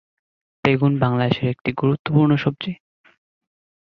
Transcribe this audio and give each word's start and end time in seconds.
বেগুন 0.63 0.93
বাংলাদেশের 0.99 1.47
একটি 1.49 1.69
গুরুত্বপূর্ণ 1.73 2.31
সবজি। 2.35 2.71